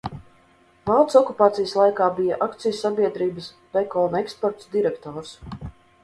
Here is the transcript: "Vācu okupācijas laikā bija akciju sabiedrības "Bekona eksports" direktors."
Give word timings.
"Vācu 0.89 1.17
okupācijas 1.19 1.73
laikā 1.79 2.07
bija 2.19 2.39
akciju 2.45 2.77
sabiedrības 2.77 3.49
"Bekona 3.77 4.23
eksports" 4.25 4.71
direktors." 4.77 5.35